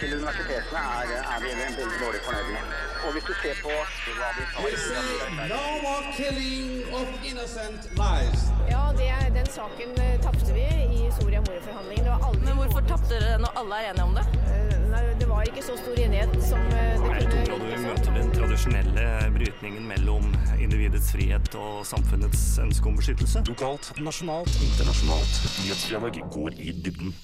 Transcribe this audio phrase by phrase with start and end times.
[0.00, 2.74] til universitetene er, er vi veldig dårlig fornøyd med.
[3.06, 3.72] Og hvis du ser på
[4.18, 8.42] hva de tar no more killing of innocent lives.
[8.70, 10.66] Ja, det, den saken eh, tapte vi
[10.98, 12.04] i Soria Moria-forhandlingene.
[12.04, 14.24] Det var aldri Men hvorfor tapte dere når alle er enige om det?
[14.54, 18.14] Eh, Nei, det var ikke så stor enighet som det kunne Jeg tror du møter
[18.20, 23.44] den tradisjonelle brytningen mellom individets frihet og samfunnets ønske om beskyttelse.
[23.50, 25.42] Lokalt, nasjonalt, internasjonalt.
[25.64, 27.14] Nyhetsdialog går i dybden.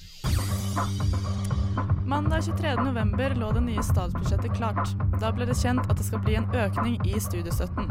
[2.07, 4.91] Mandag 23.11 lå det nye statsbudsjettet klart.
[5.21, 7.89] Da ble det kjent at det skal bli en økning i studiestøtten.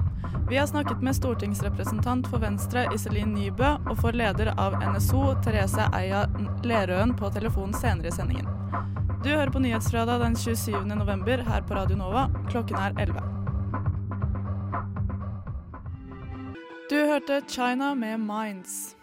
[0.48, 5.88] Vi har snakket med stortingsrepresentant for Venstre Iselin Nybø og for leder av NSO Therese
[5.98, 6.28] Eia
[6.62, 8.46] Lerøen på telefon senere i sendingen.
[9.24, 12.28] Du hører på Nyhetsfredag den 27.11 her på Radio Nova.
[12.52, 13.18] Klokken er 11.
[16.90, 18.94] Du hørte China med Minds.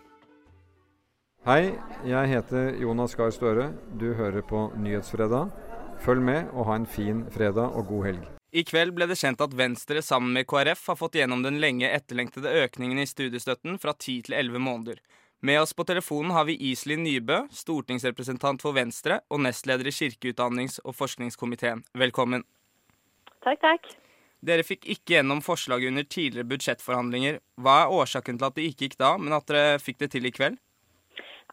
[1.41, 1.71] Hei,
[2.05, 3.71] jeg heter Jonas Gahr Støre.
[3.97, 5.47] Du hører på Nyhetsfredag.
[6.05, 8.27] Følg med og ha en fin fredag og god helg.
[8.53, 11.89] I kveld ble det kjent at Venstre sammen med KrF har fått gjennom den lenge
[11.89, 15.01] etterlengtede økningen i studiestøtten fra 10 til 11 måneder.
[15.41, 20.77] Med oss på telefonen har vi Iselin Nybø, stortingsrepresentant for Venstre og nestleder i kirkeutdannings-
[20.85, 21.81] og forskningskomiteen.
[21.97, 22.45] Velkommen.
[23.41, 23.95] Takk, takk.
[24.45, 27.41] Dere fikk ikke gjennom forslaget under tidligere budsjettforhandlinger.
[27.57, 30.29] Hva er årsaken til at det ikke gikk da, men at dere fikk det til
[30.29, 30.61] i kveld?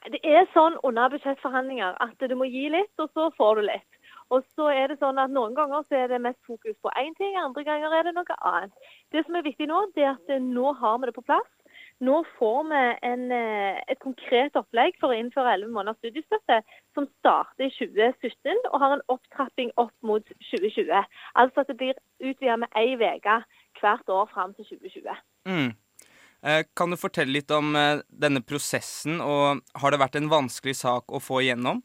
[0.07, 3.99] Det er sånn under budsjettforhandlinger at du må gi litt, og så får du litt.
[4.35, 7.15] Og så er det sånn at Noen ganger så er det mest fokus på én
[7.17, 8.91] ting, andre ganger er det noe annet.
[9.13, 11.49] Det som er viktig nå, det er at nå har vi det på plass.
[12.05, 16.61] Nå får vi en, eh, et konkret opplegg for å innføre 11 måneders studiestøtte,
[16.95, 21.03] som starter i 2017 og har en opptrapping opp mot 2020.
[21.35, 23.43] Altså at det blir utvidet med ei uke
[23.81, 25.19] hvert år fram til 2020.
[25.49, 25.75] Mm.
[26.43, 30.77] Eh, Kan du fortelle litt om eh, denne prosessen, og har det vært en vanskelig
[30.85, 31.83] sak å få igjennom?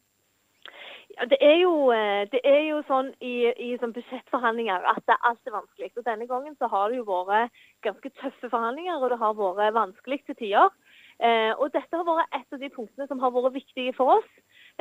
[1.14, 5.18] Ja, det, er jo, eh, det er jo sånn i, i sånn budsjettforhandlinger at det
[5.22, 5.92] alt er vanskelig.
[5.98, 7.54] Og Denne gangen så har det jo vært
[7.86, 10.74] ganske tøffe forhandlinger, og det har vært vanskelig til tider.
[11.22, 14.32] Eh, og Dette har vært et av de punktene som har vært viktige for oss,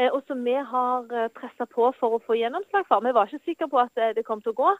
[0.01, 1.05] eh, og som vi har
[1.37, 3.05] pressa på for å få gjennomslag for.
[3.05, 4.73] Vi var ikke sikre på at det kom til å gå,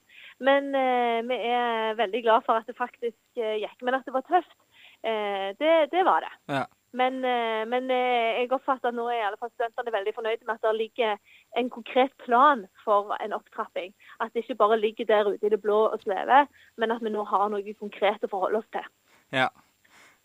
[0.49, 3.77] men eh, vi er veldig glad for at det faktisk gikk.
[3.85, 4.57] Men at det var tøft,
[5.03, 6.33] det, det var det.
[6.55, 6.63] Ja.
[6.93, 10.45] Men, eh, men eh, jeg oppfatter at nå er i alle fall studentene veldig fornøyde
[10.45, 13.95] med at det ligger en konkret plan for en opptrapping.
[14.21, 17.15] At det ikke bare ligger der ute i det blå og svever, men at vi
[17.15, 18.85] nå har noe konkret å forholde oss til.
[19.33, 19.49] Ja.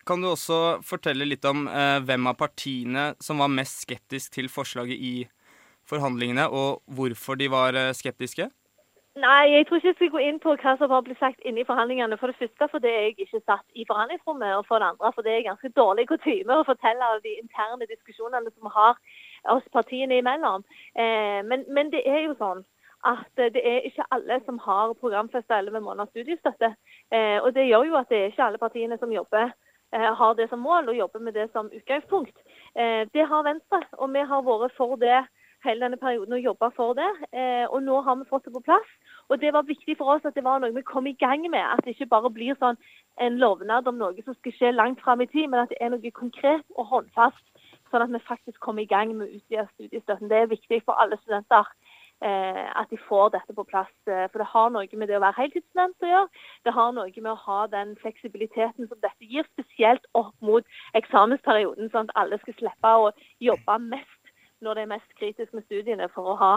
[0.07, 4.51] Kan du også fortelle litt om eh, hvem av partiene som var mest skeptisk til
[4.51, 5.15] forslaget i
[5.87, 8.49] forhandlingene, og hvorfor de var eh, skeptiske?
[9.17, 11.63] Nei, jeg tror ikke jeg skal gå inn på hva som har blitt sagt inne
[11.63, 12.19] i forhandlingene.
[12.21, 15.37] For det første fordi jeg ikke satt i forhandlingsrommet, og for det andre fordi det
[15.37, 18.99] er ganske dårlig kutyme å fortelle av de interne diskusjonene som vi har
[19.55, 20.65] oss partiene imellom.
[20.93, 22.61] Eh, men, men det er jo sånn
[23.09, 26.75] at det er ikke alle som har programfesta 11 måneders studiestøtte.
[27.09, 30.37] Eh, og det gjør jo at det er ikke alle partiene som jobber eh, har
[30.37, 32.37] det som mål og jobber med det som utgangspunkt.
[32.77, 35.23] Eh, det har Venstre, og vi har vært for det
[35.65, 37.09] hele denne perioden og jobba for det.
[37.33, 38.89] Eh, og nå har vi fått det på plass.
[39.29, 41.63] Og det var viktig for oss at det var noe vi kom i gang med.
[41.63, 42.79] At det ikke bare blir sånn
[43.23, 45.93] en lovnad om noe som skal skje langt fram i tid, men at det er
[45.93, 47.43] noe konkret og håndfast.
[47.91, 50.29] Sånn at vi faktisk kommer i gang med å utvide studiestøtten.
[50.31, 51.65] Det er viktig for alle studenter.
[52.25, 53.93] Eh, at de får dette på plass.
[54.09, 56.45] Eh, for det har noe med det å være heltidsstudent å gjøre.
[56.65, 60.65] Det har noe med å ha den fleksibiliteten som dette gir, spesielt opp mot
[60.97, 61.91] eksamensperioden.
[61.93, 64.16] Sånn at alle skal slippe å jobbe mest
[64.63, 66.53] når det er mest kritisk med studiene for å ha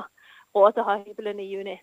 [0.57, 1.77] råd til å ha hybelen i juni.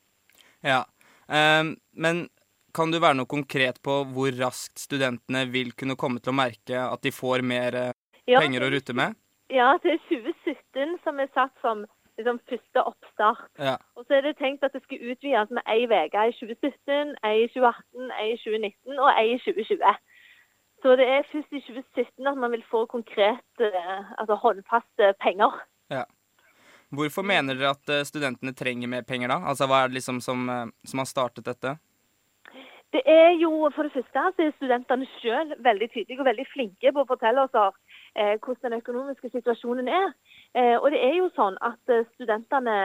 [0.65, 0.83] Ja.
[1.27, 2.27] Ehm, men
[2.75, 6.81] kan du være noe konkret på hvor raskt studentene vil kunne komme til å merke
[6.81, 7.93] at de får mer eh,
[8.27, 9.15] Ja, penger å rutte med?
[9.53, 11.85] Ja, det er 2017 som er satt som
[12.19, 13.47] liksom, første oppstart.
[13.59, 13.77] Ja.
[13.95, 17.45] Og så er det tenkt at det skal utvides med ei uke i 2017, ei
[17.45, 20.03] i 2018, ei i 2019 og ei i 2020.
[20.83, 25.55] Så det er først i 2017 at man vil få konkret, eh, altså håndfaste penger.
[25.93, 26.05] Ja.
[26.89, 29.41] Hvorfor mener dere at eh, studentene trenger mer penger da?
[29.51, 31.75] Altså Hva er det liksom som, eh, som har startet dette?
[32.95, 36.93] Det er jo, For det første så er studentene selv veldig tydelige og veldig flinke
[36.95, 40.13] på å fortelle oss eh, hvordan den økonomiske situasjonen er.
[40.55, 42.77] Eh, og det er jo sånn at eh, studentene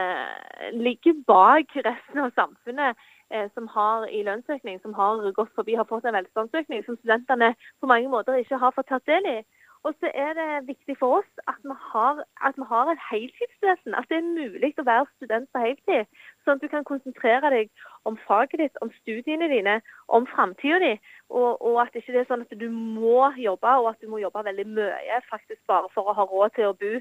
[0.75, 2.99] ligger bak resten av samfunnet
[3.31, 7.53] eh, som har i lønnsøkning, som har gått forbi, har fått en velstandsøkning, som studentene
[7.79, 9.39] på mange måter ikke har fått tatt del i.
[9.83, 13.95] Og så er det viktig for oss at vi har, at vi har et heltidsvesen.
[13.99, 16.07] At det er mulig å være student på heltid.
[16.43, 17.71] Sånn at du kan konsentrere deg
[18.07, 19.75] om faget ditt, om studiene dine,
[20.07, 20.93] om framtida di.
[21.29, 24.23] Og, og at ikke det er sånn at du må jobbe, og at du må
[24.23, 26.93] jobbe veldig mye faktisk bare for å ha råd til å bo,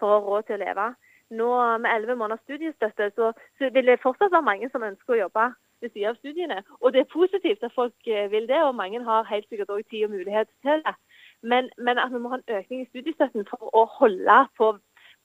[0.00, 0.88] for å ha råd til å leve.
[1.36, 1.46] nå
[1.82, 5.46] med elleve måneders studiestøtte, så, så, vil det fortsatt være mange som ønsker å jobbe
[5.82, 6.60] ved siden av studiene.
[6.80, 9.82] Og det er positivt at folk eh, vil det, og mange har helt sikkert òg
[9.90, 10.94] tid og mulighet til det.
[11.42, 14.72] Men, men, at vi må ha en økning i studiestøtten for å holde på,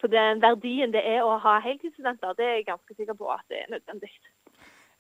[0.02, 3.46] på den verdien det er å ha heltidsstudenter, det er jeg ganske sikker på at
[3.50, 4.12] det er nødvendig.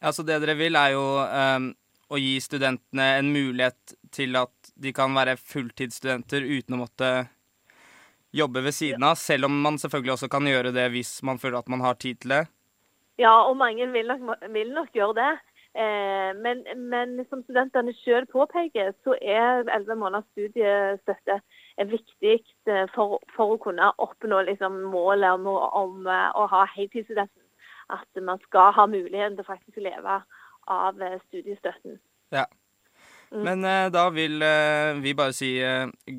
[0.02, 1.68] Ja, så Det dere vil, er jo um,
[2.10, 7.12] å gi studentene en mulighet til at de kan være fulltidsstudenter uten å måtte
[8.31, 11.60] jobbe ved siden av, selv om man selvfølgelig også kan gjøre det hvis man føler
[11.60, 12.44] at man har tid til det?
[13.19, 15.31] Ja, og mange vil nok, vil nok gjøre det.
[15.73, 21.38] Eh, men, men, som studentene selv påpeker, så er elleve måneders studiestøtte
[21.88, 27.45] viktig eh, for, for, å kunne oppnå liksom, målet om, om, eh, å ha heltidsstudenten.
[27.91, 30.18] At man skal ha muligheten til faktisk å leve
[30.71, 31.97] av studiestøtten.
[32.31, 32.45] Ja.
[33.31, 33.41] Mm.
[33.47, 34.44] Men da vil
[35.03, 35.50] vi bare si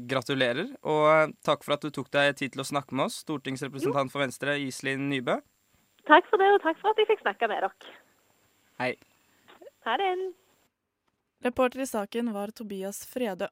[0.08, 4.12] gratulerer, og takk for at du tok deg tid til å snakke med oss, stortingsrepresentant
[4.12, 5.38] for Venstre Iselin Nybø.
[6.08, 7.96] Takk for det, og takk for at jeg fikk snakke med dere.
[8.82, 8.92] Hei.
[9.84, 10.32] Ha det.
[11.42, 13.46] Reporter i saken var Tobias Fredø.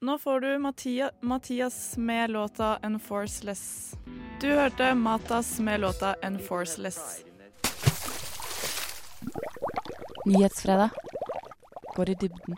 [0.00, 3.96] Nå får du Mathias, Mathias med låta 'Enforceless'.
[4.40, 7.24] Du hørte Matas med låta 'Enforceless'.
[10.26, 10.90] Nyhetsfredag
[11.96, 12.56] går i dybden.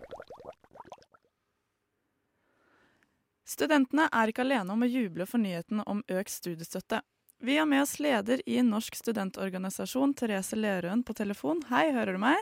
[3.45, 7.01] Studentene er ikke alene om å juble for nyheten om økt studiestøtte.
[7.41, 11.63] Vi har med oss leder i Norsk studentorganisasjon, Therese Lerøen, på telefon.
[11.71, 12.39] Hei, hører du meg?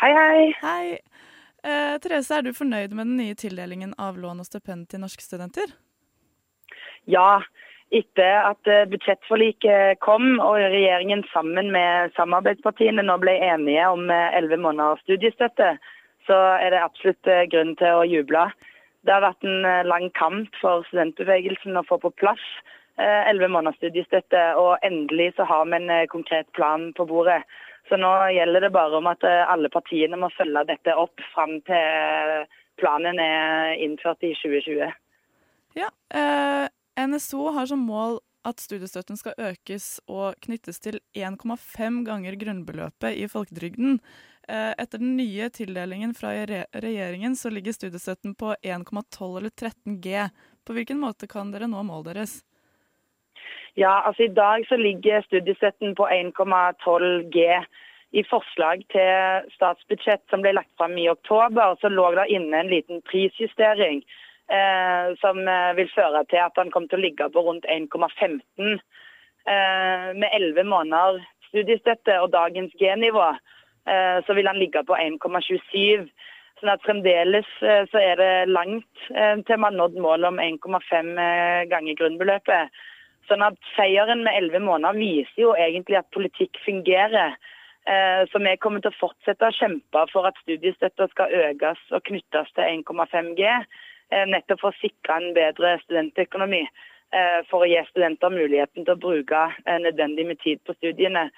[0.00, 0.44] Hei, hei.
[0.62, 0.98] Hei.
[1.60, 5.20] Eh, Therese, er du fornøyd med den nye tildelingen av lån og stipend til norske
[5.20, 5.74] studenter?
[7.04, 7.42] Ja,
[7.92, 14.38] etter at eh, budsjettforliket kom og regjeringen sammen med samarbeidspartiene nå ble enige om eh,
[14.38, 15.74] elleve måneders studiestøtte,
[16.24, 18.48] så er det absolutt eh, grunn til å juble.
[19.04, 22.42] Det har vært en lang kamp for studentbevegelsen å få på plass
[23.00, 27.38] elleve måneders studiestøtte, og endelig så har vi en konkret plan på bordet.
[27.90, 32.44] Så nå gjelder det bare om at alle partiene må følge dette opp fram til
[32.78, 34.92] planen er innført i 2020.
[35.74, 36.66] Ja, eh,
[37.06, 43.26] NSO har som mål at studiestøtten skal økes og knyttes til 1,5 ganger grunnbeløpet i
[43.28, 43.98] folketrygden.
[44.48, 50.24] Eh, etter den nye tildelingen fra regjeringen så ligger studiestøtten på 1,12 eller 13 G.
[50.64, 52.40] På hvilken måte kan dere nå målet deres?
[53.74, 57.46] Ja, altså I dag så ligger studiestøtten på 1,12 G.
[58.12, 62.72] I forslag til statsbudsjett som ble lagt fram i oktober, så lå det inne en
[62.72, 64.00] liten prisjustering
[64.50, 68.82] eh, som eh, vil føre til at den kommer til å ligge på rundt 1,15.
[69.46, 73.30] Eh, med 11 måneder studiestøtte og dagens G-nivå
[73.86, 76.08] Eh, så vil han ligge på 1,27.
[76.60, 81.14] Sånn at Fremdeles eh, så er det langt til man har nådd målet om 1,5
[81.72, 82.82] ganger grunnbeløpet.
[83.28, 87.36] Sånn at Seieren med 11 måneder viser jo egentlig at politikk fungerer.
[88.30, 92.50] Så vi kommer til å fortsette å kjempe for at studiestøtta skal økes og knyttes
[92.54, 93.54] til 1,5 G.
[94.28, 96.60] Nettopp for å sikre en bedre studentøkonomi.
[97.48, 101.30] For å gi studenter muligheten til å bruke nødvendig med tid på studiene.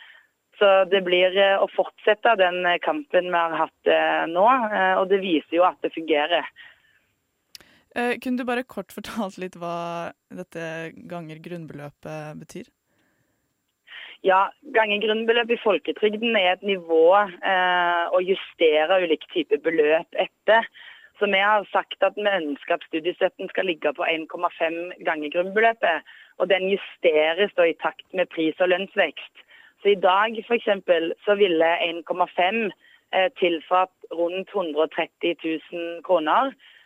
[0.58, 4.44] Så det blir eh, å fortsette den eh, kampen vi har hatt eh, nå,
[5.00, 6.46] og det viser jo at det fungerer.
[7.94, 12.70] Kunne du bare kort fortalt litt hva dette ganger grunnbeløpet betyr?
[14.22, 20.68] Ja, ganger grunnbeløp i folketrygden er et nivå eh, å justere ulike typer beløp etter.
[21.18, 26.06] Så vi har sagt at vi ønsker at studiestøtten skal ligge på 1,5 ganger grunnbeløpet.
[26.38, 29.42] Og den justeres da i takt med pris- og lønnsvekst.
[29.82, 32.70] Så I dag eksempel, så ville 1,5
[33.10, 36.81] eh, tilfalt rundt 130 000 kroner, eh,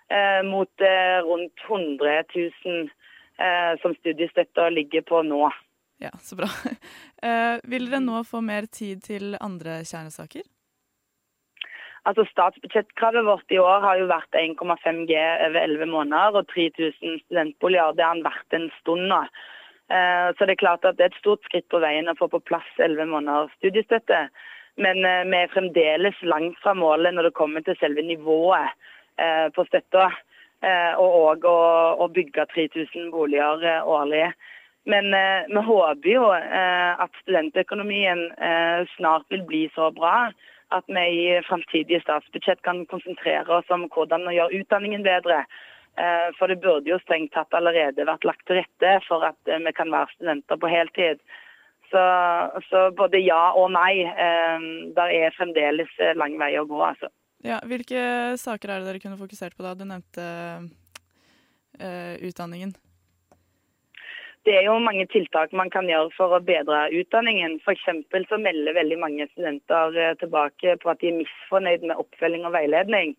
[0.46, 2.90] mot eh, rundt 100 000
[3.38, 5.48] eh, som studiestøtta ligger på nå.
[6.02, 6.50] Ja, så bra.
[7.26, 10.44] Eh, vil dere nå få mer tid til andre kjernesaker?
[12.06, 17.16] Altså Statsbudsjettkravet vårt i år har jo vært 1,5 G over 11 måneder og 3000
[17.24, 17.96] studentboliger.
[17.96, 19.22] Det har den vært en stund nå.
[19.88, 22.28] Eh, så det er klart at det er et stort skritt på veien å få
[22.30, 24.26] på plass elleve måneders studiestøtte.
[24.76, 28.86] Men eh, vi er fremdeles langt fra målet når det kommer til selve nivået eh,
[29.56, 30.10] på støtta.
[30.98, 34.30] Og òg å bygge 3000 boliger årlig.
[34.88, 35.12] Men
[35.50, 38.22] vi håper jo at studentøkonomien
[38.96, 40.30] snart vil bli så bra
[40.74, 45.44] at vi i framtidige statsbudsjett kan konsentrere oss om hvordan å gjøre utdanningen bedre.
[45.96, 49.62] Eh, for det burde jo strengt tatt allerede vært lagt til rette for at eh,
[49.62, 51.22] vi kan være studenter på heltid.
[51.92, 52.02] Så,
[52.66, 54.02] så både ja og nei.
[54.04, 54.66] Eh,
[54.98, 57.12] der er fremdeles lang vei å gå, altså.
[57.46, 58.00] Ja, hvilke
[58.42, 59.76] saker er det dere kunne fokusert på da?
[59.78, 60.24] Du nevnte
[61.78, 62.74] uh, utdanningen.
[64.46, 67.58] det er jo mange tiltak man kan gjøre for å bedre utdanningen.
[67.62, 67.86] F.eks.
[68.30, 72.54] så melder veldig mange studenter eh, tilbake på at de er misfornøyd med oppfølging og
[72.54, 73.16] veiledning.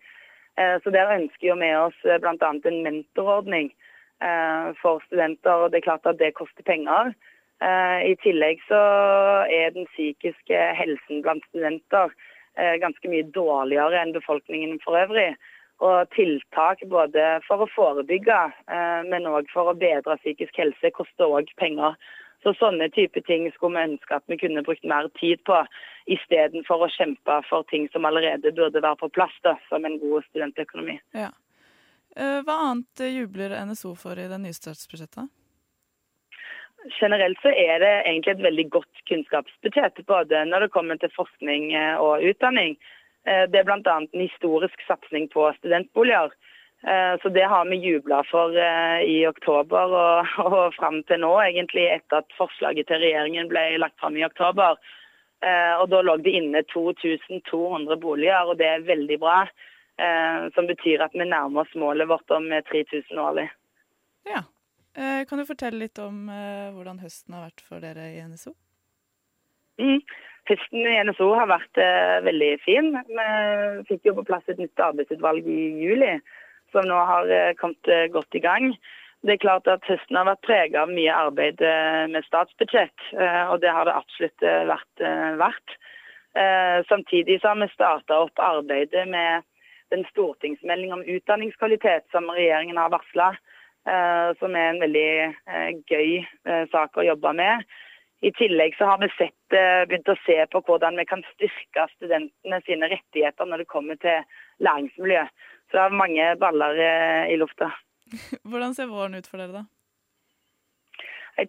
[0.56, 2.36] Eh, så Der ønsker vi oss eh, bl.a.
[2.72, 3.74] en mentorordning
[4.82, 5.52] for studenter.
[5.52, 7.12] og Det er klart at det koster penger.
[7.62, 8.80] I tillegg så
[9.46, 12.10] er den psykiske helsen blant studenter
[12.82, 15.32] ganske mye dårligere enn befolkningen for øvrig.
[15.86, 21.30] Og tiltak både for å forebygge, eh, men òg for å bedre psykisk helse, koster
[21.30, 21.94] òg penger.
[22.44, 25.58] Så Sånne type ting skulle vi ønske at vi kunne brukt mer tid på,
[26.08, 30.26] istedenfor å kjempe for ting som allerede burde være på plass, da, som en god
[30.30, 31.00] studentøkonomi.
[31.14, 31.30] Ja.
[32.16, 35.30] Eh, hva annet jubler NSO for i det nye statsbudsjettet?
[37.00, 41.72] Generelt så er det egentlig et veldig godt kunnskapsbudsjett, både når det kommer til forskning
[41.76, 42.78] eh, og utdanning.
[43.28, 43.80] Eh, det er bl.a.
[43.98, 46.34] en historisk satsing på studentboliger.
[46.88, 48.56] Eh, så Det har vi jubla for
[49.04, 54.00] i oktober og, og fram til nå, egentlig etter at forslaget til regjeringen ble lagt
[54.00, 54.80] fram i oktober.
[55.38, 59.44] Og Da lå det inne 2200 boliger, og det er veldig bra.
[60.56, 63.46] Som betyr at vi nærmer oss målet vårt om 3000 årlig.
[64.26, 64.42] Ja.
[64.98, 66.26] Kan du fortelle litt om
[66.74, 68.56] hvordan høsten har vært for dere i NSO?
[69.78, 70.00] Mm.
[70.48, 72.94] Høsten i NSO har vært eh, veldig fin.
[73.10, 73.26] Vi
[73.90, 76.14] fikk jo på plass et nytt arbeidsutvalg i juli,
[76.72, 78.72] som nå har eh, kommet eh, godt i gang.
[79.26, 83.44] Det er klart at Høsten har vært preget av mye arbeid eh, med statsbudsjett, eh,
[83.52, 85.06] og det har det absolutt eh, vært
[85.44, 85.78] verdt.
[86.86, 89.42] Samtidig så har vi starta opp arbeidet med
[89.90, 93.32] den stortingsmelding om utdanningskvalitet som regjeringen har varsla,
[93.88, 95.12] som er en veldig
[95.88, 96.18] gøy
[96.74, 97.64] sak å jobbe med.
[98.26, 101.86] I tillegg så har vi sett, eh, begynt å se på hvordan vi kan styrke
[101.94, 104.24] studentene sine rettigheter når det kommer til
[104.66, 105.26] læringsmiljø.
[105.70, 107.70] Så det er mange baller eh, i lufta.
[108.50, 109.64] Hvordan ser våren ut for dere, da?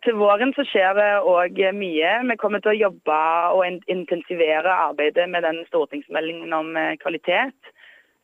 [0.05, 2.11] Til våren så skjer det òg mye.
[2.29, 3.19] Vi kommer til å jobbe
[3.55, 7.57] og intensivere arbeidet med den stortingsmeldingen om eh, kvalitet.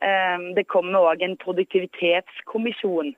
[0.05, 3.15] Det kommer òg en produktivitetskommisjon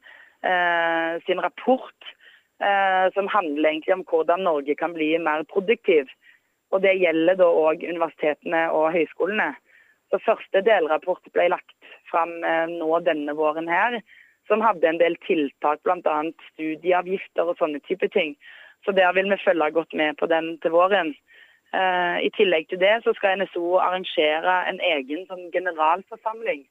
[1.26, 2.14] sin rapport
[2.60, 6.08] eh, som handler egentlig om hvordan Norge kan bli mer produktiv.
[6.70, 9.54] Og Det gjelder da òg universitetene og høyskolene.
[10.10, 14.00] Så Første delrapport ble lagt fram eh, nå denne våren her,
[14.46, 16.18] som hadde en del tiltak, bl.a.
[16.52, 18.36] studieavgifter og sånne type ting.
[18.84, 21.14] Så der vil vi følge godt med på den til våren.
[21.74, 26.62] Eh, I tillegg til det så skal NSO arrangere en egen sånn generalforsamling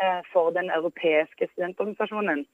[0.00, 2.46] eh, for den europeiske studentorganisasjonen.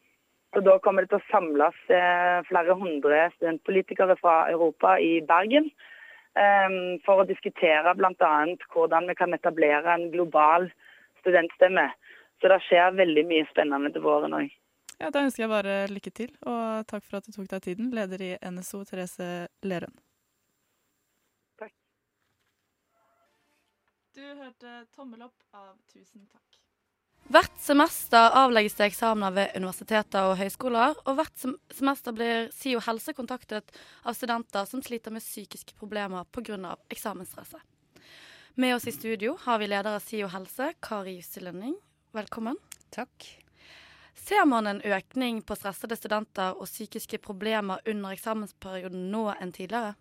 [0.56, 5.66] Så Da kommer det til å samles eh, flere hundre studentpolitikere fra Europa i Bergen
[5.68, 8.30] eh, for å diskutere bl.a.
[8.72, 10.70] hvordan vi kan etablere en global
[11.20, 11.84] studentstemme.
[12.40, 14.48] Så det skjer veldig mye spennende til våren òg.
[14.96, 17.92] Ja, Da ønsker jeg bare lykke til, og takk for at du tok deg tiden,
[17.92, 19.92] leder i NSO Therese Lerøen.
[21.60, 21.76] Takk.
[24.16, 26.65] Du hørte 'Tommel opp' av Tusen takk.
[27.26, 33.16] Hvert semester avlegges det eksamener ved universiteter og høyskoler, og hvert semester blir SIO helse
[33.18, 33.72] kontaktet
[34.06, 36.76] av studenter som sliter med psykiske problemer pga.
[36.88, 37.58] eksamensstresset.
[38.54, 41.74] Med oss i studio har vi leder av SIO helse, Kari Jussi Lønning.
[42.14, 42.56] Velkommen.
[42.94, 43.26] Takk.
[44.14, 49.96] Ser man en økning på stressede studenter og psykiske problemer under eksamensperioden nå enn tidligere?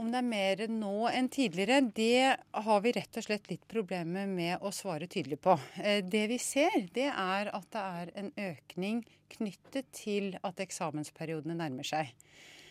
[0.00, 4.24] Om det er mer nå enn tidligere, det har vi rett og slett litt problemer
[4.30, 5.58] med å svare tydelig på.
[5.76, 9.02] Eh, det vi ser, det er at det er en økning
[9.34, 12.14] knyttet til at eksamensperiodene nærmer seg.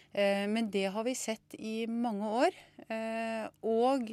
[0.09, 2.59] Eh, men det har vi sett i mange år.
[2.89, 4.09] Eh, og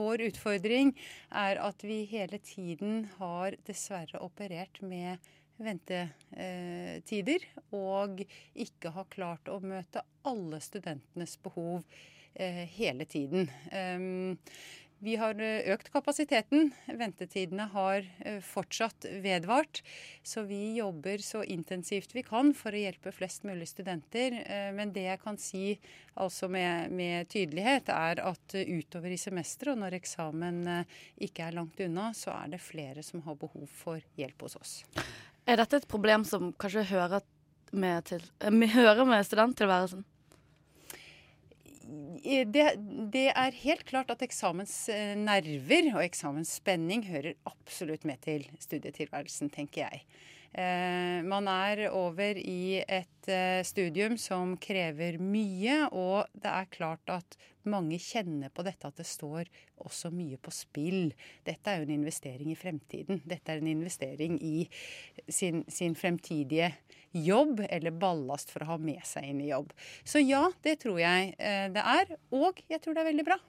[0.00, 0.96] vår utfordring
[1.36, 5.20] er at vi hele tiden har dessverre operert med
[5.60, 7.44] ventetider,
[7.76, 8.24] og
[8.56, 13.48] ikke har klart å møte alle studentenes behov Eh, hele tiden.
[14.98, 16.70] Vi har eh, økt kapasiteten.
[16.86, 19.82] Ventetidene har eh, fortsatt vedvart.
[20.24, 24.38] Så vi jobber så intensivt vi kan for å hjelpe flest mulig studenter.
[24.74, 25.76] Men det jeg kan si
[26.14, 30.64] altså med, med tydelighet, er at utover i semesteret og når eksamen
[31.22, 34.74] ikke er langt unna, så er det flere som har behov for hjelp hos oss.
[35.46, 37.22] Er dette et problem som kanskje hører
[37.76, 40.06] med, til, hører med studenttilværelsen?
[42.52, 42.64] Det,
[43.12, 50.02] det, er helt klart at eksamensnerver og eksamensspenning hører absolutt med til studietilværelsen, tenker jeg.
[50.56, 57.12] Eh, man er over i et eh, studium som krever mye, og det er klart
[57.12, 57.36] at
[57.68, 59.50] mange kjenner på dette at det står
[59.84, 61.10] også mye på spill.
[61.44, 63.20] Dette er jo en investering i fremtiden.
[63.28, 64.64] Dette er en investering i
[65.28, 66.72] sin, sin fremtidige
[67.12, 69.76] jobb, eller ballast for å ha med seg inn i jobb.
[70.08, 72.16] Så ja, det tror jeg eh, det er.
[72.32, 73.40] Og jeg tror det er veldig bra.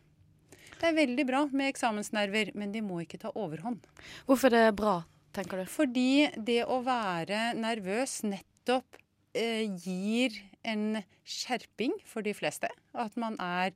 [0.77, 3.87] Det er veldig bra med eksamensnerver, men de må ikke ta overhånd.
[4.27, 4.99] Hvorfor er det bra,
[5.35, 5.65] tenker du?
[5.69, 8.97] Fordi det å være nervøs nettopp
[9.37, 10.31] eh, gir
[10.67, 12.69] en skjerping for de fleste.
[12.97, 13.71] At man er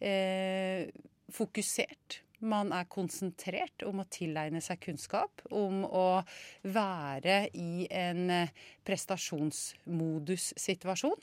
[0.00, 0.88] eh,
[1.32, 2.22] fokusert.
[2.40, 6.24] Man er konsentrert om å tilegne seg kunnskap, om å
[6.64, 8.48] være i en eh,
[8.88, 11.20] prestasjonsmodussituasjon.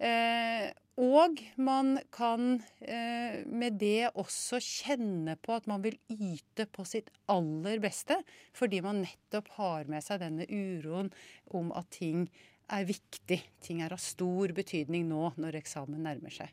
[0.00, 6.84] Eh, og man kan eh, med det også kjenne på at man vil yte på
[6.88, 8.18] sitt aller beste,
[8.56, 11.08] fordi man nettopp har med seg denne uroen
[11.56, 12.26] om at ting
[12.70, 13.40] er viktig.
[13.64, 16.52] Ting er av stor betydning nå når eksamen nærmer seg.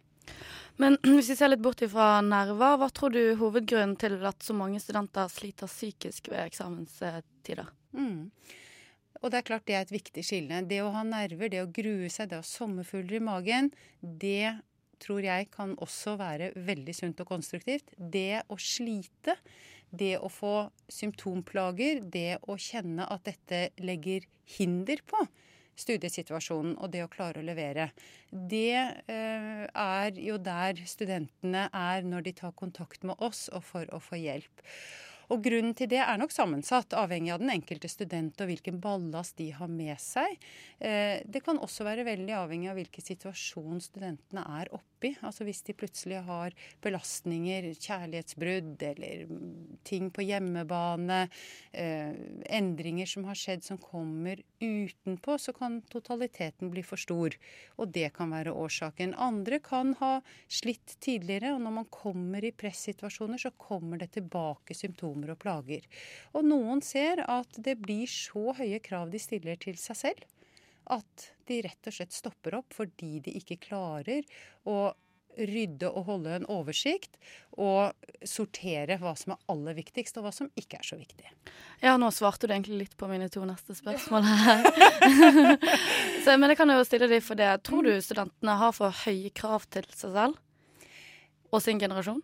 [0.80, 4.46] Men hvis vi ser litt bort fra nerver, hva tror du er hovedgrunnen til at
[4.46, 7.68] så mange studenter sliter psykisk ved eksamenstider?
[7.98, 8.30] Mm.
[9.21, 10.62] Og det er klart det er et viktig skille.
[10.69, 13.71] Det å ha nerver, det å grue seg, det å ha sommerfugler i magen,
[14.01, 14.57] det
[15.03, 17.91] tror jeg kan også være veldig sunt og konstruktivt.
[17.97, 19.38] Det å slite,
[19.89, 24.25] det å få symptomplager, det å kjenne at dette legger
[24.57, 25.25] hinder på
[25.77, 27.91] studiesituasjonen og det å klare å levere.
[28.31, 33.93] Det eh, er jo der studentene er når de tar kontakt med oss og for
[33.93, 34.65] å få hjelp.
[35.34, 39.36] Og Grunnen til det er nok sammensatt, avhengig av den enkelte student og hvilken ballast
[39.41, 40.38] de har med seg.
[40.79, 45.13] Eh, det kan også være veldig avhengig av hvilken situasjon studentene er oppi.
[45.22, 49.27] Altså Hvis de plutselig har belastninger, kjærlighetsbrudd eller
[49.88, 51.30] ting på hjemmebane,
[51.74, 52.13] eh,
[52.50, 57.36] endringer som har skjedd som kommer utenpå, så kan totaliteten bli for stor.
[57.77, 59.13] Og det kan være årsaken.
[59.18, 64.75] Andre kan ha slitt tidligere, og når man kommer i pressituasjoner, så kommer det tilbake
[64.75, 65.86] symptomer og plager.
[66.34, 70.25] Og noen ser at det blir så høye krav de stiller til seg selv,
[70.94, 74.25] at de rett og slett stopper opp fordi de ikke klarer
[74.67, 74.94] å
[75.38, 77.17] rydde og holde en oversikt
[77.58, 77.94] og
[78.25, 81.30] sortere hva som er aller viktigst, og hva som ikke er så viktig.
[81.84, 84.65] Ja, nå svarte du egentlig litt på mine to neste spørsmål her.
[86.26, 87.52] så, men jeg kan jo stille deg for det.
[87.67, 90.41] Tror du studentene har for høye krav til seg selv
[91.54, 92.23] og sin generasjon?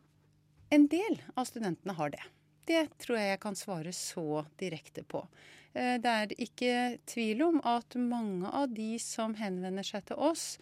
[0.74, 2.24] En del av studentene har det.
[2.66, 5.22] Det tror jeg jeg kan svare så direkte på.
[5.74, 6.74] Eh, det er ikke
[7.10, 10.58] tvil om at mange av de som henvender seg til oss,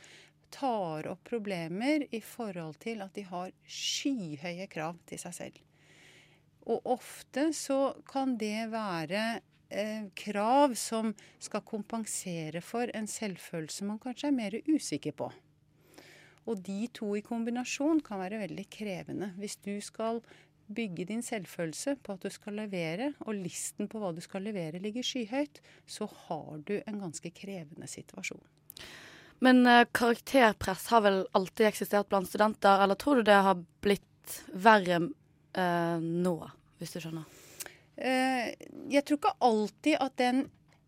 [0.52, 5.62] tar opp problemer i forhold til at de har skyhøye krav til seg selv.
[6.68, 9.24] Og ofte så kan det være
[9.72, 15.32] eh, krav som skal kompensere for en selvfølelse man kanskje er mer usikker på.
[16.50, 19.32] Og de to i kombinasjon kan være veldig krevende.
[19.38, 20.22] Hvis du skal
[20.76, 24.82] bygge din selvfølelse på at du skal levere, og listen på hva du skal levere
[24.82, 28.42] ligger skyhøyt, så har du en ganske krevende situasjon.
[29.42, 34.42] Men eh, karakterpress har vel alltid eksistert blant studenter, eller tror du det har blitt
[34.54, 36.36] verre eh, nå,
[36.78, 37.40] hvis du skjønner?
[37.98, 38.54] Eh,
[38.90, 40.46] jeg tror ikke alltid at den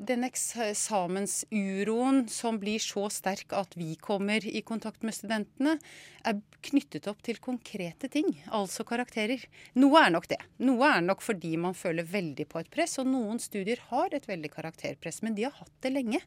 [0.08, 5.78] den eksamensuroen som blir så sterk at vi kommer i kontakt med studentene,
[6.24, 9.44] er knyttet opp til konkrete ting, altså karakterer.
[9.80, 10.39] Noe er nok det.
[10.63, 14.28] Noe er nok fordi man føler veldig på et press, og noen studier har et
[14.30, 16.24] veldig karakterpress, men de har hatt det lenge.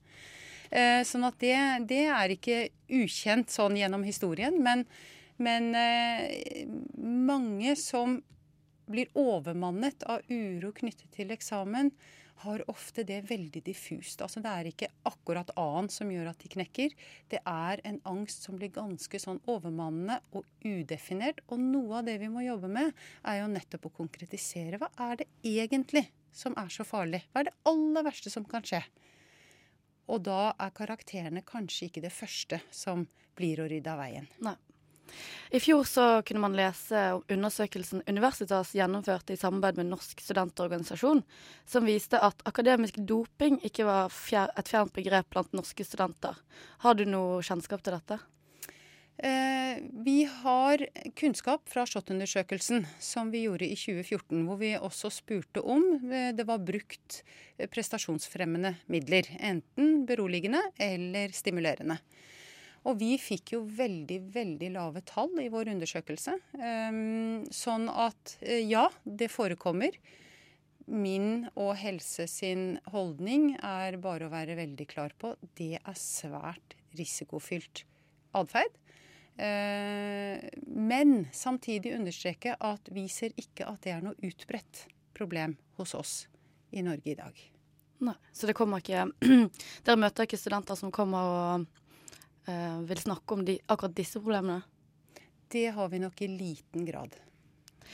[0.71, 1.57] Eh, sånn at det,
[1.91, 4.85] det er ikke ukjent sånn gjennom historien, men,
[5.43, 6.65] men eh,
[6.97, 8.21] mange som
[8.87, 11.91] blir overmannet av uro knyttet til eksamen,
[12.44, 14.20] har ofte det veldig diffust.
[14.22, 16.94] Altså Det er ikke akkurat A-en som gjør at de knekker.
[17.33, 21.40] Det er en angst som blir ganske sånn overmannende og udefinert.
[21.49, 22.92] Og noe av det vi må jobbe med,
[23.25, 24.81] er jo nettopp å konkretisere.
[24.83, 27.25] Hva er det egentlig som er så farlig?
[27.33, 28.83] Hva er det aller verste som kan skje?
[30.12, 34.29] Og da er karakterene kanskje ikke det første som blir å rydde av veien.
[34.44, 34.55] Nei.
[35.51, 41.23] I fjor så kunne man lese undersøkelsen Universitas gjennomførte i samarbeid med Norsk studentorganisasjon,
[41.66, 46.38] som viste at akademisk doping ikke var fjer et fjernt begrep blant norske studenter.
[46.83, 48.19] Har du noe kjennskap til dette?
[49.19, 50.83] Eh, vi har
[51.16, 56.45] kunnskap fra SHoT-undersøkelsen som vi gjorde i 2014, hvor vi også spurte om eh, det
[56.45, 57.23] var brukt
[57.73, 59.31] prestasjonsfremmende midler.
[59.40, 61.97] Enten beroligende eller stimulerende.
[62.87, 66.37] Og vi fikk jo veldig, veldig lave tall i vår undersøkelse.
[66.61, 69.99] Ehm, sånn at eh, ja, det forekommer.
[70.87, 75.35] min og Helse sin holdning er bare å være veldig klar på.
[75.59, 77.83] Det er svært risikofylt
[78.38, 78.70] atferd.
[79.37, 85.94] Eh, men samtidig understreke at vi ser ikke at det er noe utbredt problem hos
[85.99, 86.14] oss
[86.70, 87.35] i Norge i dag.
[88.07, 89.07] Nei, Så det kommer ikke
[89.85, 91.83] Dere møter ikke studenter som kommer og
[92.46, 94.62] eh, vil snakke om de, akkurat disse problemene?
[95.52, 97.14] Det har vi nok i liten grad.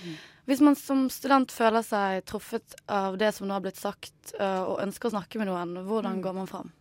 [0.03, 0.15] Mm.
[0.49, 4.63] Hvis man som student føler seg truffet av det som nå har blitt sagt, eh,
[4.63, 6.23] og ønsker å snakke med noen, hvordan mm.
[6.25, 6.73] går man fram?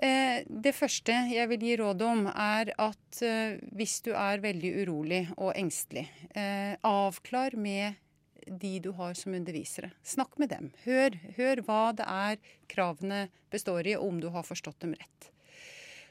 [0.00, 4.70] Eh, det første jeg vil gi råd om, er at eh, hvis du er veldig
[4.84, 7.98] urolig og engstelig, eh, avklar med
[8.46, 9.90] de du har som undervisere.
[10.02, 10.70] Snakk med dem.
[10.86, 12.40] Hør, hør hva det er
[12.70, 15.28] kravene består i, og om du har forstått dem rett.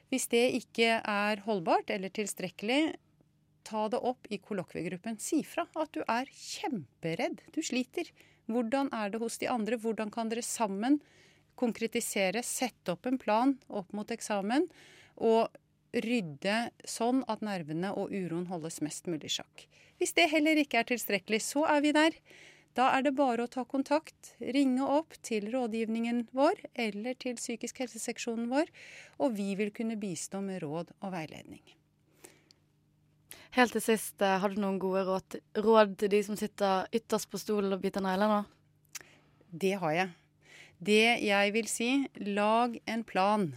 [0.10, 2.96] Hvis det ikke er holdbart eller tilstrekkelig,
[3.68, 5.20] ta det opp i kollokviegruppen.
[5.22, 7.44] Si fra at du er kjemperedd.
[7.54, 8.10] Du sliter.
[8.50, 9.78] Hvordan er det hos de andre?
[9.78, 10.98] Hvordan kan dere sammen
[11.60, 14.68] konkretisere, sette opp en plan opp mot eksamen
[15.20, 15.50] og
[16.06, 19.66] rydde sånn at nervene og uroen holdes mest mulig i sjakk.
[20.00, 22.16] Hvis det heller ikke er tilstrekkelig, så er vi der.
[22.80, 27.82] Da er det bare å ta kontakt, ringe opp til rådgivningen vår eller til psykisk
[27.84, 28.70] helseseksjonen vår,
[29.20, 31.66] og vi vil kunne bistå med råd og veiledning.
[33.58, 37.30] Helt til sist, eh, har du noen gode råd, råd til de som sitter ytterst
[37.30, 38.46] på stolen og biter negler nå?
[39.52, 40.10] Det har jeg.
[40.80, 43.56] Det jeg vil si, lag en plan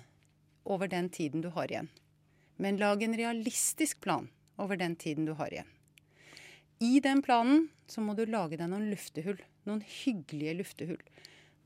[0.65, 1.91] over den tiden du har igjen.
[2.59, 5.69] Men lag en realistisk plan over den tiden du har igjen.
[6.81, 9.41] I den planen så må du lage deg noen luftehull.
[9.69, 11.03] Noen hyggelige luftehull.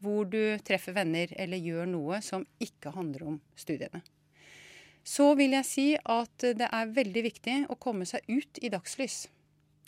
[0.03, 4.03] Hvor du treffer venner eller gjør noe som ikke handler om studiene.
[5.07, 9.29] Så vil jeg si at det er veldig viktig å komme seg ut i dagslys.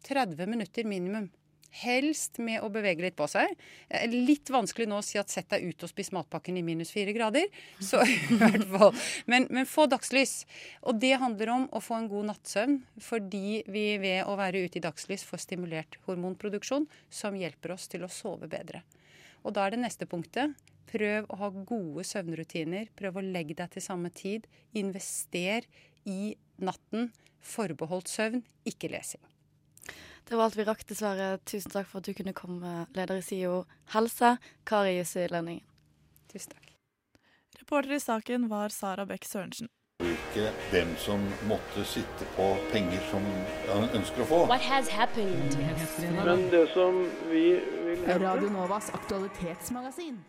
[0.06, 1.26] 30 minutter minimum.
[1.70, 3.52] Helst med å bevege litt på seg.
[3.88, 6.90] Eh, litt vanskelig nå å si at sett deg ut og spis matpakken i minus
[6.94, 7.46] fire grader.
[7.80, 8.94] Så i hvert fall.
[9.28, 10.42] Men, men, få dagslys.
[10.88, 14.80] Og det handler om å få en god nattsøvn, fordi vi ved å være ute
[14.80, 18.82] i dagslys får stimulert hormonproduksjon, som hjelper oss til å sove bedre.
[19.44, 20.56] Og da er det neste punktet.
[20.88, 22.88] Prøv å ha gode søvnrutiner.
[22.96, 24.48] Prøv å legge deg til samme tid.
[24.78, 25.68] Invester
[26.08, 27.12] i natten.
[27.44, 29.22] Forbeholdt søvn, ikke lesing.
[30.28, 31.38] Det var alt vi rakk, dessverre.
[31.48, 33.62] Tusen takk for at du kunne komme, leder i SIO
[33.94, 34.34] helse,
[34.68, 35.64] Kari Jussi Lønningen.
[36.28, 36.74] Tusen takk.
[37.56, 39.70] Reporter i saken var Sara Bech Sørensen.
[40.04, 43.24] Ikke hvem som måtte sitte på penger som
[43.70, 44.42] han ønsker å få.
[46.12, 47.00] Men det som
[47.32, 47.46] vi
[47.88, 50.20] vil Radio Novas aktualitetsmagasin.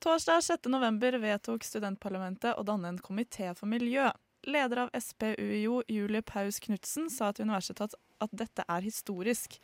[0.00, 4.08] Torsdag 6.11 vedtok studentparlamentet å danne en komité for miljø.
[4.42, 9.58] Leder av SPUIO, Julie Paus Knutsen, sa til universitetet at dette er historisk.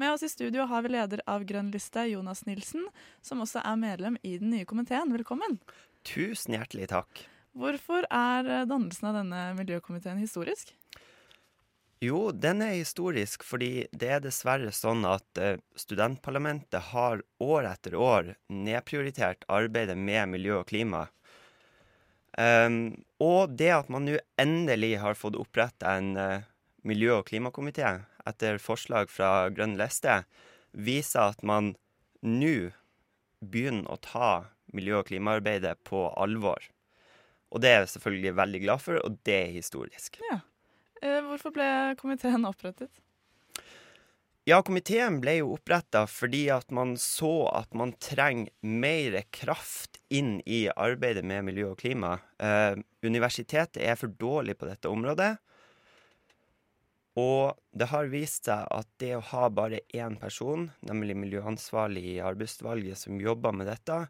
[0.00, 2.86] Med oss i studio har vi leder av Grønn liste, Jonas Nilsen,
[3.24, 5.12] som også er medlem i den nye komiteen.
[5.12, 5.58] Velkommen.
[6.04, 7.22] Tusen hjertelig takk.
[7.56, 10.74] Hvorfor er eh, dannelsen av denne miljøkomiteen historisk?
[12.00, 17.96] Jo, den er historisk fordi det er dessverre sånn at eh, studentparlamentet har år etter
[17.96, 21.08] år nedprioritert arbeidet med miljø og klima.
[22.40, 26.46] Um, og det at man nå endelig har fått oppretta en uh,
[26.88, 27.98] miljø- og klimakomité
[28.28, 30.22] etter forslag fra Grønn liste,
[30.72, 31.74] viser at man
[32.24, 32.70] nå
[33.40, 34.30] begynner å ta
[34.72, 36.70] miljø- og klimaarbeidet på alvor.
[37.50, 40.20] Og det er jeg selvfølgelig veldig glad for, og det er historisk.
[40.30, 40.40] Ja.
[41.02, 41.68] Eh, hvorfor ble
[42.00, 42.92] komiteen opprettet?
[44.48, 50.38] Ja, komiteen ble jo oppretta fordi at man så at man trenger mer kraft inn
[50.48, 52.16] i arbeidet med miljø og klima.
[52.40, 55.34] Eh, universitetet er for dårlig på dette området.
[57.20, 62.20] Og det har vist seg at det å ha bare én person, nemlig miljøansvarlig i
[62.24, 64.06] arbeidsutvalget, som jobber med dette,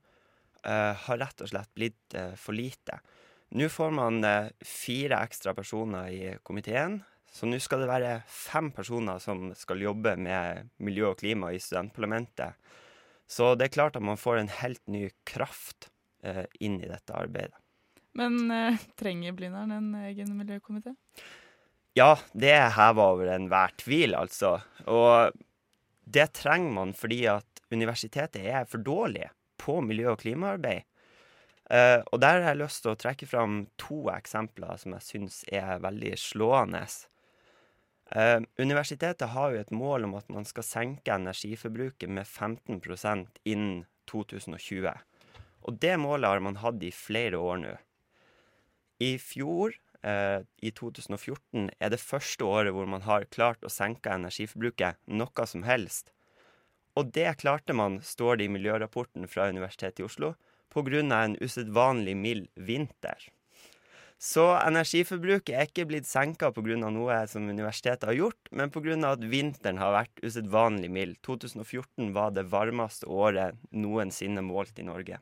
[0.62, 3.00] eh, har rett og slett blitt eh, for lite.
[3.50, 8.72] Nå får man uh, fire ekstra personer i komiteen, så nå skal det være fem
[8.74, 12.58] personer som skal jobbe med miljø og klima i studentparlamentet.
[13.30, 15.88] Så det er klart at man får en helt ny kraft
[16.58, 17.54] inn i dette arbeidet.
[18.18, 18.50] Men
[18.98, 20.96] trenger Blindern en egen miljøkomité?
[21.94, 24.56] Ja, det er heva over enhver tvil, altså.
[24.90, 25.38] Og
[26.02, 29.28] det trenger man fordi at universitetet er for dårlig
[29.60, 30.86] på miljø- og klimaarbeid.
[31.70, 35.42] Eh, og der har jeg lyst til å trekke fram to eksempler som jeg syns
[35.46, 36.82] er veldig slående.
[38.10, 43.84] Uh, universitetet har jo et mål om at man skal senke energiforbruket med 15% innen
[44.10, 44.90] 2020.
[45.68, 47.76] Og det målet har man hatt i flere år nå.
[49.00, 49.72] I fjor
[50.04, 55.46] eh, i 2014 er det første året hvor man har klart å senke energiforbruket noe
[55.48, 56.12] som helst.
[56.98, 60.34] Og det klarte man, står det i miljørapporten fra Universitetet i Oslo,
[60.74, 61.00] pga.
[61.00, 63.30] en usedvanlig mild vinter.
[64.20, 66.76] Så energiforbruket er ikke blitt senka pga.
[66.76, 68.98] noe som universitetet har gjort, men pga.
[69.08, 71.16] at vinteren har vært usedvanlig mild.
[71.24, 75.20] 2014 var det varmeste året noensinne målt i Norge.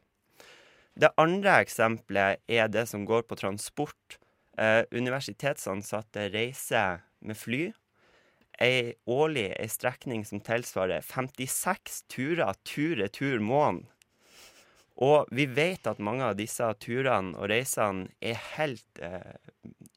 [0.98, 4.18] Det andre eksempelet er det som går på transport.
[4.58, 7.68] Eh, universitetsansatte reiser med fly.
[8.58, 13.86] Ei årlig ei strekning som tilsvarer 56 turer tur-retur måneden.
[15.04, 19.38] Og vi vet at mange av disse turene og reisene er helt eh,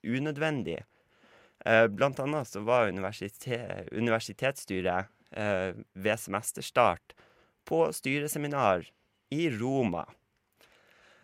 [0.05, 0.85] unødvendige.
[1.65, 7.15] Eh, blant annet så var universitet, universitetsstyret eh, ved semesterstart
[7.65, 8.85] på styreseminar
[9.33, 10.05] i Roma.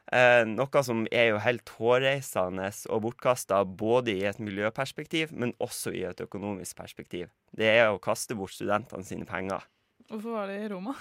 [0.07, 5.91] Eh, noe som er jo helt hårreisende og bortkasta både i et miljøperspektiv, men også
[5.91, 7.27] i et økonomisk perspektiv.
[7.51, 9.65] Det er å kaste bort studentene sine penger.
[10.07, 10.95] Hvorfor var det i Roma?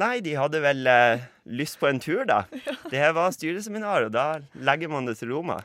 [0.00, 2.44] Nei, de hadde vel eh, lyst på en tur, da.
[2.92, 4.26] Det var styreseminar, og da
[4.56, 5.58] legger man det til Roma.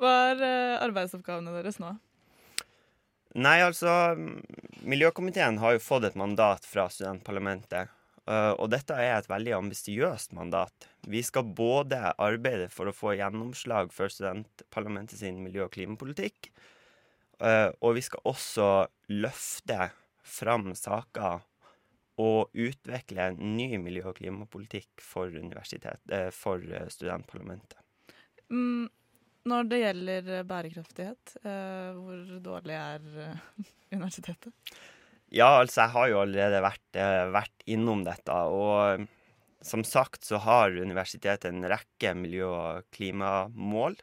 [0.00, 1.92] Hva er eh, arbeidsoppgavene deres nå?
[3.34, 4.14] Nei, altså
[4.86, 7.90] Miljøkomiteen har jo fått et mandat fra studentparlamentet.
[8.24, 10.86] Uh, og dette er et veldig ambisiøst mandat.
[11.04, 16.48] Vi skal både arbeide for å få gjennomslag for studentparlamentet sin miljø- og klimapolitikk,
[17.44, 18.68] uh, og vi skal også
[19.12, 19.90] løfte
[20.24, 21.44] fram saker
[22.20, 27.80] og utvikle en ny miljø- og klimapolitikk for, uh, for studentparlamentet.
[28.52, 28.86] Mm,
[29.50, 33.02] når det gjelder bærekraftighet, hvor dårlig er
[33.96, 34.54] universitetet?
[35.34, 36.98] Ja, altså, jeg har jo allerede vært,
[37.34, 38.32] vært innom dette.
[38.32, 39.04] Og
[39.64, 43.96] som sagt så har universitetet en rekke miljø- og klimamål.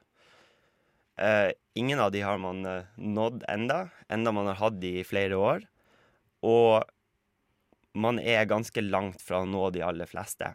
[1.21, 2.65] Eh, ingen av de har man
[2.97, 5.67] nådd enda, enda man har hatt de i flere år.
[6.41, 6.81] Og
[7.93, 10.53] man er ganske langt fra å nå de aller fleste.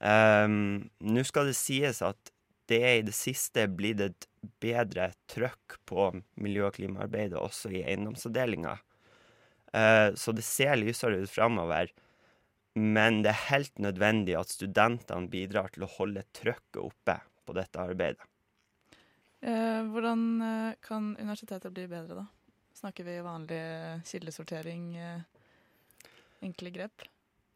[0.00, 2.32] Um, Nå skal det sies at
[2.70, 4.28] det er i det siste blitt et
[4.62, 6.06] bedre trøkk på
[6.40, 8.78] miljø- og klimaarbeidet også i eiendomsavdelinga.
[9.74, 11.92] Uh, så det ser lysere ut framover.
[12.78, 17.82] Men det er helt nødvendig at studentene bidrar til å holde trøkket oppe på dette
[17.82, 18.22] arbeidet.
[19.40, 22.26] Eh, hvordan eh, kan universitetet bli bedre, da?
[22.76, 23.60] Snakker vi vanlig
[24.08, 25.22] kildesortering, eh,
[26.44, 27.06] enkle grep?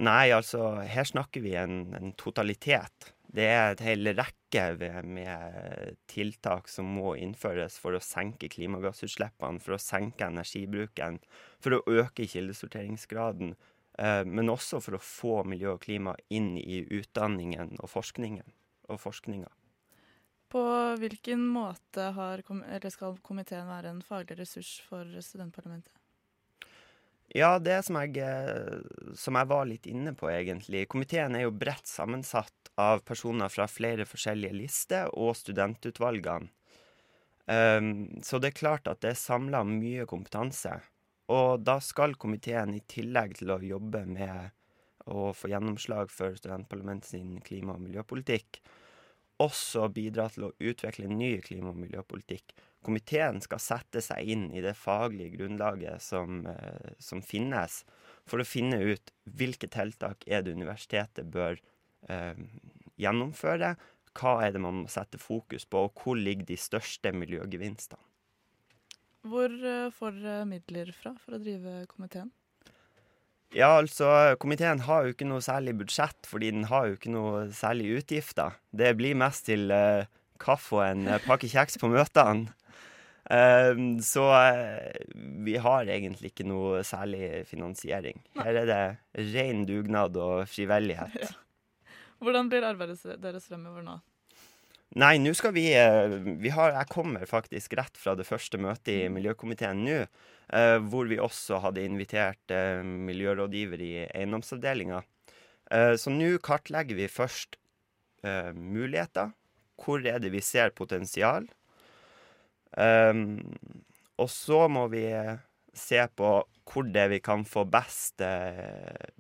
[0.05, 3.13] Nei, altså her snakker vi en, en totalitet.
[3.35, 9.75] Det er et hel rekke med tiltak som må innføres for å senke klimagassutslippene, for
[9.75, 11.19] å senke energibruken,
[11.63, 13.57] for å øke kildesorteringsgraden,
[14.27, 18.47] men også for å få miljø og klima inn i utdanningen og forskningen.
[18.93, 19.49] Og forskninga.
[20.53, 20.63] På
[21.01, 22.43] hvilken måte har,
[22.93, 25.91] skal komiteen være en faglig ressurs for studentparlamentet?
[27.33, 28.21] Ja, det som jeg,
[29.19, 30.85] som jeg var litt inne på, egentlig.
[30.93, 36.51] Komiteen er jo bredt sammensatt av personer fra flere forskjellige lister og studentutvalgene.
[37.45, 40.79] Um, så det er klart at det er samla mye kompetanse.
[41.33, 44.53] Og da skal komiteen, i tillegg til å jobbe med
[45.13, 48.61] å få gjennomslag for studentparlamentet sin klima- og miljøpolitikk,
[49.43, 52.55] også bidra til å utvikle ny klima- og miljøpolitikk.
[52.85, 57.85] Komiteen skal sette seg inn i det faglige grunnlaget som, eh, som finnes,
[58.27, 61.59] for å finne ut hvilke tiltak er det universitetet bør
[62.09, 62.35] eh,
[63.01, 63.77] gjennomføre,
[64.15, 68.01] hva er det man må sette fokus på, og hvor ligger de største miljøgevinstene.
[69.25, 69.49] Hvor
[69.97, 72.31] får dere midler fra for å drive komiteen?
[73.55, 74.09] Ja, altså,
[74.43, 78.57] komiteen har jo ikke noe særlig budsjett, fordi den har jo ikke noe særlig utgifter.
[78.75, 80.09] Det blir mest til uh,
[80.43, 82.51] kaffe og en uh, pakke kjeks på møtene.
[83.25, 84.27] Uh, så
[85.47, 88.19] vi har egentlig ikke noe særlig finansiering.
[88.43, 88.83] Her er det
[89.37, 91.15] ren dugnad og frivillighet.
[91.23, 91.31] Ja.
[92.25, 94.01] Hvordan blir arbeidet deres fremover nå?
[94.95, 95.65] Nei, nå skal vi,
[96.39, 100.05] vi har, Jeg kommer faktisk rett fra det første møtet i miljøkomiteen nå.
[100.53, 105.01] Uh, hvor vi også hadde invitert uh, miljørådgiver i eiendomsavdelinga.
[105.73, 107.61] Uh, så nå kartlegger vi først
[108.57, 109.35] muligheter.
[109.77, 111.45] Hvor er det vi ser potensial?
[112.73, 113.53] Um,
[114.17, 115.03] og så må vi
[115.77, 116.31] se på
[116.65, 118.25] hvor det vi kan få best,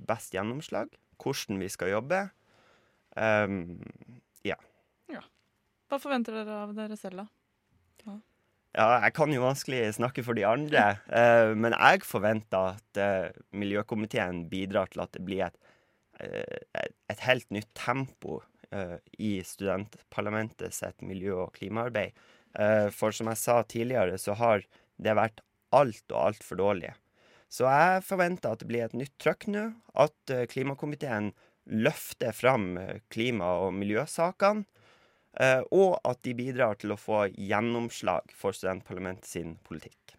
[0.08, 0.88] best gjennomslag.
[1.20, 2.22] Hvordan vi skal jobbe.
[3.12, 3.76] Um.
[5.94, 7.24] Hva forventer dere av dere selv, da?
[8.02, 8.14] Ja.
[8.74, 13.36] Ja, jeg kan jo vanskelig snakke for de andre, uh, men jeg forventer at uh,
[13.54, 15.54] miljøkomiteen bidrar til at det blir et,
[16.18, 16.82] uh,
[17.14, 18.40] et helt nytt tempo
[19.22, 22.10] i studentparlamentet sitt miljø- og klimaarbeid.
[22.90, 24.64] for som jeg sa tidligere, så har
[24.98, 26.90] det vært alt og altfor dårlig.
[27.46, 29.68] Så jeg forventer at det blir et nytt trøkk nå.
[29.94, 31.30] At klimakomiteen
[31.70, 32.74] løfter fram
[33.14, 34.66] klima- og miljøsakene.
[35.40, 40.16] Eh, Og at de bidrar til å få gjennomslag for studentparlamentet sin politikk.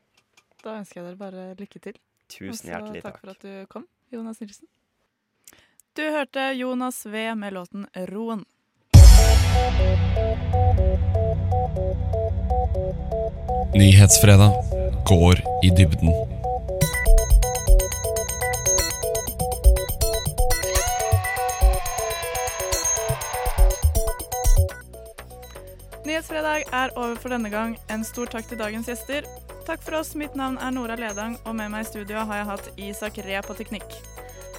[0.63, 1.99] Da ønsker jeg dere bare lykke til.
[2.28, 3.21] Tusen Og hjertelig takk takk.
[3.21, 4.67] for at du kom, Jonas Nilsen.
[5.95, 8.45] Du hørte Jonas V med låten 'Roen'.
[13.75, 14.51] Nyhetsfredag
[15.06, 16.12] går i dybden.
[26.15, 27.73] Nyhetsfredag er over for denne gang.
[27.91, 29.25] En stor takk til dagens gjester.
[29.67, 30.13] Takk for oss.
[30.15, 33.41] Mitt navn er Nora Ledang, og med meg i studio har jeg hatt Isak Re
[33.43, 33.97] på teknikk.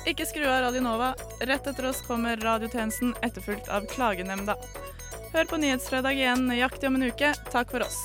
[0.05, 1.15] Ikke skru av Radio Nova.
[1.41, 4.59] Rett etter oss kommer radiotjenesten, etterfulgt av Klagenemnda.
[5.33, 7.33] Hør på Nyhetsfredag igjen nøyaktig om en uke.
[7.49, 8.03] Takk for oss.